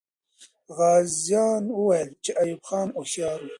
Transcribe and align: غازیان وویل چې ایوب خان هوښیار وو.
غازیان 0.77 1.63
وویل 1.79 2.09
چې 2.23 2.31
ایوب 2.41 2.61
خان 2.69 2.87
هوښیار 2.95 3.39
وو. 3.41 3.49